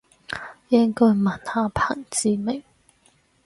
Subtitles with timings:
[0.69, 2.63] 應該問下彭志銘